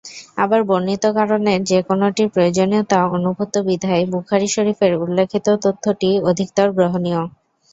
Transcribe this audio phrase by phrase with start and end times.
[0.37, 7.21] আবার বর্ণিত কারণের যে কোনটির প্রয়োজনীয়তা অনুভূত বিধায় বুখারী শরীফের উল্লেখিত তথ্যটি অধিকতর গ্রহণীয়।